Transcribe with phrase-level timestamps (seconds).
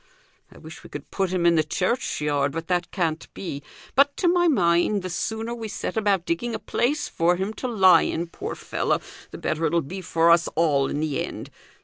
[0.51, 3.61] I wish we could put him i' the churchyard, but that can't be;
[3.93, 7.67] but, to my mind, the sooner we set about digging a place for him to
[7.67, 11.51] lie in, poor fellow, the better it'll be for us all in the end.